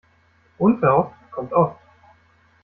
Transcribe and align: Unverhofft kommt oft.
Unverhofft 0.57 1.29
kommt 1.29 1.53
oft. 1.53 1.75